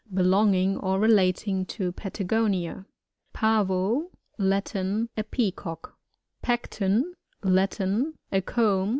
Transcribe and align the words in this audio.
Belonging 0.11 0.77
or 0.77 0.99
relating 0.99 1.63
to 1.67 1.91
Patagonia. 1.91 2.87
Pavo.— 3.33 4.09
Latin. 4.51 5.09
A 5.15 5.23
Peacock. 5.23 5.95
Pecten.— 6.41 7.13
La* 7.43 7.67
in. 7.79 8.15
A 8.31 8.41
comb. 8.41 8.89